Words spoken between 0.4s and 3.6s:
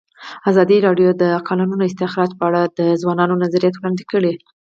ازادي راډیو د د کانونو استخراج په اړه د ځوانانو